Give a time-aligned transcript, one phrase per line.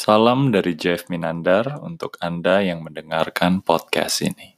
[0.00, 4.56] Salam dari Jeff Minandar untuk Anda yang mendengarkan podcast ini.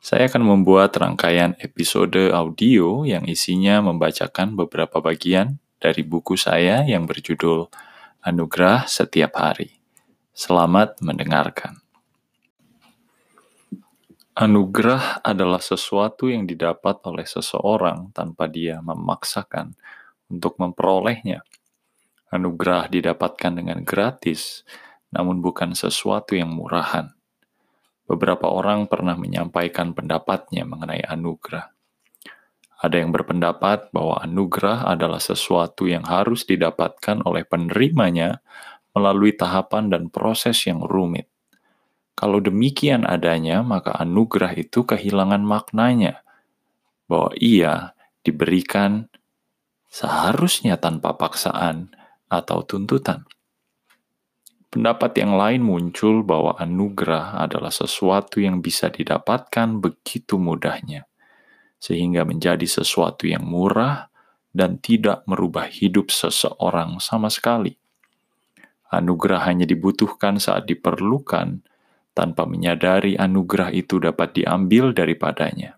[0.00, 7.04] Saya akan membuat rangkaian episode audio yang isinya membacakan beberapa bagian dari buku saya yang
[7.04, 7.68] berjudul
[8.24, 9.68] Anugerah Setiap Hari.
[10.32, 11.84] Selamat mendengarkan.
[14.32, 19.76] Anugerah adalah sesuatu yang didapat oleh seseorang tanpa dia memaksakan
[20.32, 21.44] untuk memperolehnya
[22.32, 24.64] Anugerah didapatkan dengan gratis,
[25.12, 27.12] namun bukan sesuatu yang murahan.
[28.08, 31.68] Beberapa orang pernah menyampaikan pendapatnya mengenai anugerah.
[32.82, 38.42] Ada yang berpendapat bahwa anugerah adalah sesuatu yang harus didapatkan oleh penerimanya
[38.90, 41.30] melalui tahapan dan proses yang rumit.
[42.18, 46.26] Kalau demikian adanya, maka anugerah itu kehilangan maknanya,
[47.06, 47.94] bahwa ia
[48.26, 49.12] diberikan
[49.92, 51.92] seharusnya tanpa paksaan
[52.32, 53.28] atau tuntutan.
[54.72, 61.04] Pendapat yang lain muncul bahwa anugerah adalah sesuatu yang bisa didapatkan begitu mudahnya,
[61.76, 64.08] sehingga menjadi sesuatu yang murah
[64.48, 67.76] dan tidak merubah hidup seseorang sama sekali.
[68.88, 71.60] Anugerah hanya dibutuhkan saat diperlukan,
[72.16, 75.76] tanpa menyadari anugerah itu dapat diambil daripadanya.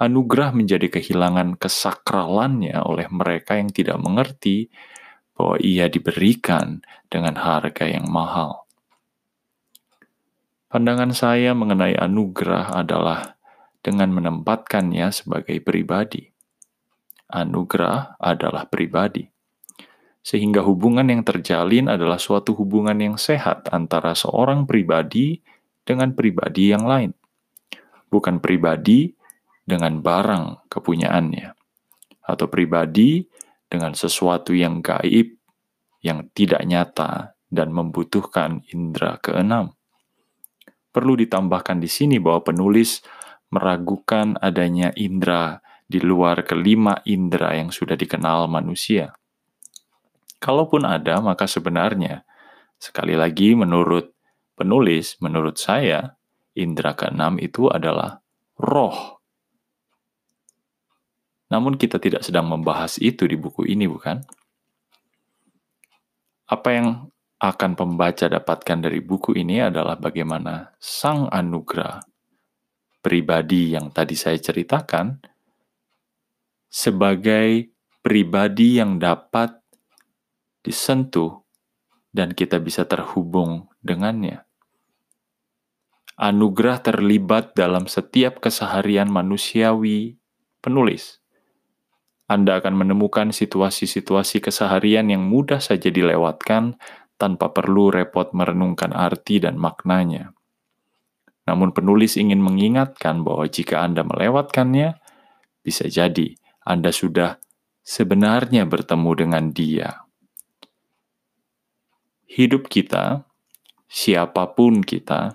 [0.00, 4.72] Anugerah menjadi kehilangan kesakralannya oleh mereka yang tidak mengerti
[5.40, 8.68] bahwa ia diberikan dengan harga yang mahal.
[10.68, 13.40] Pandangan saya mengenai anugerah adalah
[13.80, 16.28] dengan menempatkannya sebagai pribadi.
[17.32, 19.24] Anugerah adalah pribadi,
[20.20, 25.40] sehingga hubungan yang terjalin adalah suatu hubungan yang sehat antara seorang pribadi
[25.88, 27.16] dengan pribadi yang lain,
[28.12, 29.16] bukan pribadi
[29.64, 31.48] dengan barang kepunyaannya,
[32.28, 33.24] atau pribadi
[33.70, 35.38] dengan sesuatu yang gaib,
[36.02, 39.78] yang tidak nyata, dan membutuhkan indera keenam.
[40.90, 43.02] Perlu ditambahkan di sini bahwa penulis
[43.54, 49.14] meragukan adanya indera di luar kelima indera yang sudah dikenal manusia.
[50.42, 52.26] Kalaupun ada, maka sebenarnya,
[52.78, 54.14] sekali lagi menurut
[54.58, 56.18] penulis, menurut saya,
[56.54, 58.22] indera keenam itu adalah
[58.58, 59.19] roh
[61.50, 64.22] namun kita tidak sedang membahas itu di buku ini, bukan?
[66.46, 66.88] Apa yang
[67.40, 72.04] akan pembaca dapatkan dari buku ini adalah bagaimana sang anugerah
[73.00, 75.24] pribadi yang tadi saya ceritakan
[76.68, 77.72] sebagai
[78.04, 79.56] pribadi yang dapat
[80.60, 81.40] disentuh
[82.12, 84.44] dan kita bisa terhubung dengannya.
[86.20, 90.20] Anugerah terlibat dalam setiap keseharian manusiawi
[90.60, 91.24] penulis.
[92.30, 96.78] Anda akan menemukan situasi-situasi keseharian yang mudah saja dilewatkan
[97.18, 100.30] tanpa perlu repot merenungkan arti dan maknanya.
[101.50, 105.02] Namun penulis ingin mengingatkan bahwa jika Anda melewatkannya,
[105.66, 107.42] bisa jadi Anda sudah
[107.82, 110.06] sebenarnya bertemu dengan Dia.
[112.30, 113.26] Hidup kita,
[113.90, 115.34] siapa pun kita,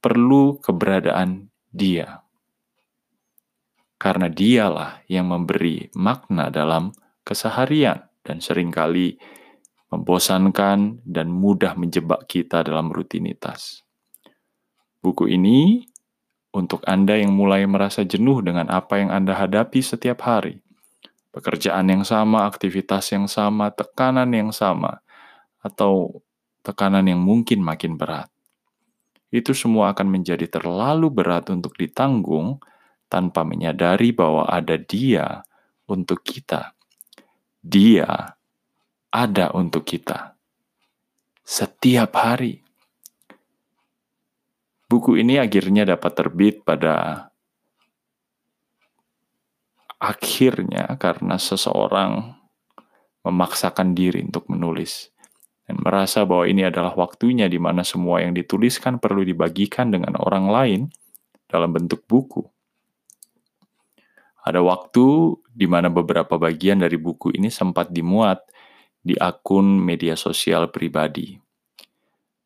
[0.00, 2.25] perlu keberadaan Dia
[4.06, 6.94] karena dialah yang memberi makna dalam
[7.26, 9.18] keseharian dan sering kali
[9.90, 13.82] membosankan dan mudah menjebak kita dalam rutinitas.
[15.02, 15.90] Buku ini
[16.54, 20.62] untuk Anda yang mulai merasa jenuh dengan apa yang Anda hadapi setiap hari.
[21.34, 25.02] Pekerjaan yang sama, aktivitas yang sama, tekanan yang sama,
[25.66, 26.22] atau
[26.62, 28.30] tekanan yang mungkin makin berat.
[29.34, 32.62] Itu semua akan menjadi terlalu berat untuk ditanggung
[33.06, 35.42] tanpa menyadari bahwa ada Dia
[35.86, 36.74] untuk kita.
[37.62, 38.36] Dia
[39.10, 40.36] ada untuk kita
[41.46, 42.58] setiap hari.
[44.90, 47.26] Buku ini akhirnya dapat terbit pada
[50.02, 52.34] akhirnya karena seseorang
[53.26, 55.10] memaksakan diri untuk menulis
[55.66, 60.46] dan merasa bahwa ini adalah waktunya di mana semua yang dituliskan perlu dibagikan dengan orang
[60.46, 60.80] lain
[61.50, 62.46] dalam bentuk buku.
[64.46, 68.46] Ada waktu di mana beberapa bagian dari buku ini sempat dimuat
[69.02, 71.34] di akun media sosial pribadi.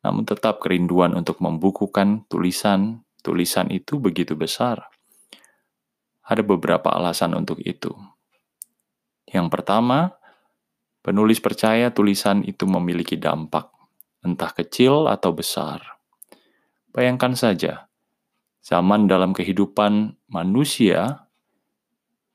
[0.01, 4.89] Namun tetap kerinduan untuk membukukan tulisan-tulisan itu begitu besar.
[6.25, 7.93] Ada beberapa alasan untuk itu.
[9.29, 10.17] Yang pertama,
[11.05, 13.69] penulis percaya tulisan itu memiliki dampak,
[14.25, 16.01] entah kecil atau besar.
[16.89, 17.85] Bayangkan saja,
[18.65, 21.20] zaman dalam kehidupan manusia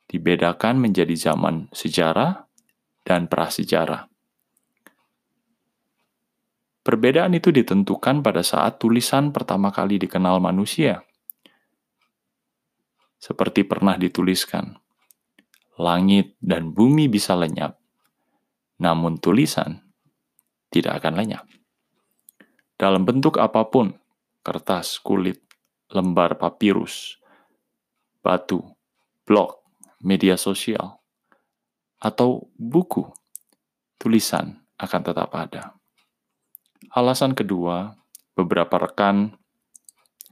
[0.06, 2.46] dibedakan menjadi zaman sejarah
[3.02, 4.06] dan prasejarah.
[6.86, 11.02] Perbedaan itu ditentukan pada saat tulisan pertama kali dikenal manusia.
[13.18, 14.78] Seperti pernah dituliskan,
[15.82, 17.74] langit dan bumi bisa lenyap,
[18.78, 19.82] namun tulisan
[20.70, 21.46] tidak akan lenyap.
[22.78, 23.90] Dalam bentuk apa pun,
[24.46, 25.42] kertas, kulit,
[25.90, 27.18] lembar papirus,
[28.22, 28.62] batu,
[29.26, 29.65] blog,
[30.06, 31.02] media sosial,
[31.98, 33.02] atau buku,
[33.98, 35.74] tulisan akan tetap ada.
[36.94, 37.98] Alasan kedua,
[38.38, 39.34] beberapa rekan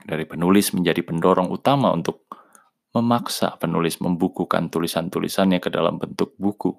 [0.06, 2.30] dari penulis menjadi pendorong utama untuk
[2.94, 6.70] memaksa penulis membukukan tulisan-tulisannya ke dalam bentuk buku.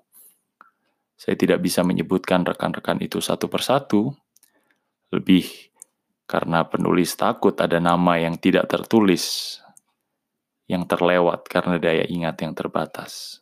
[1.19, 4.15] Saya tidak bisa menyebutkan rekan-rekan itu satu persatu,
[5.11, 5.47] lebih
[6.23, 9.57] karena penulis takut ada nama yang tidak tertulis,
[10.65, 13.41] yang terlewat karena daya ingat yang terbatas.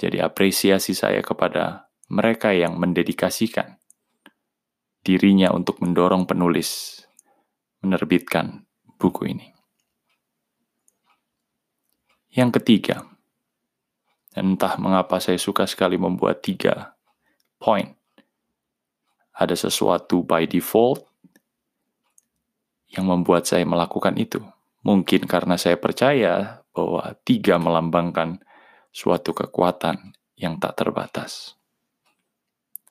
[0.00, 3.78] Jadi apresiasi saya kepada mereka yang mendedikasikan
[5.04, 7.00] dirinya untuk mendorong penulis
[7.84, 8.64] menerbitkan
[8.96, 9.52] buku ini.
[12.34, 13.04] Yang ketiga,
[14.34, 16.96] entah mengapa saya suka sekali membuat tiga
[17.60, 17.94] poin.
[19.34, 21.06] Ada sesuatu by default
[22.90, 24.42] yang membuat saya melakukan itu.
[24.84, 28.44] Mungkin karena saya percaya bahwa tiga melambangkan
[28.92, 31.56] suatu kekuatan yang tak terbatas.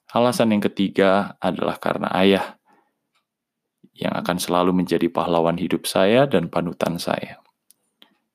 [0.10, 2.58] Alasan yang ketiga adalah karena ayah
[3.94, 7.38] yang akan selalu menjadi pahlawan hidup saya dan panutan saya.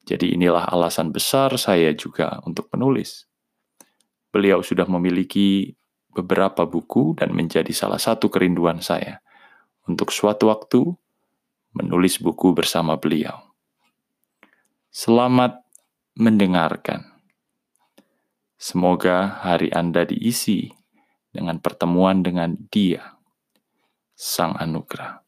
[0.06, 3.26] Jadi inilah alasan besar saya juga untuk menulis.
[4.30, 5.74] Beliau sudah memiliki
[6.14, 9.20] beberapa buku dan menjadi salah satu kerinduan saya
[9.84, 10.94] untuk suatu waktu
[11.76, 13.47] menulis buku bersama beliau.
[14.98, 15.62] Selamat
[16.18, 17.06] mendengarkan.
[18.58, 20.74] Semoga hari Anda diisi
[21.30, 23.14] dengan pertemuan dengan Dia,
[24.18, 25.22] Sang Anugerah.